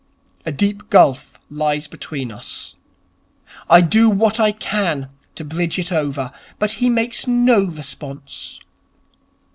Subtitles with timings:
[0.47, 2.73] A deep gulf lies between us.
[3.69, 8.59] I do what I can do to bridge it over, but he makes no response.